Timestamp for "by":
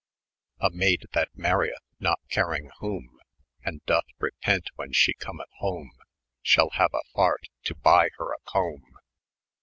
7.75-8.09